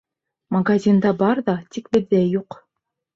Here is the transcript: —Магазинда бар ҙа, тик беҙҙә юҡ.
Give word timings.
—Магазинда 0.55 1.11
бар 1.19 1.41
ҙа, 1.49 1.55
тик 1.75 1.91
беҙҙә 1.97 2.23
юҡ. 2.23 2.59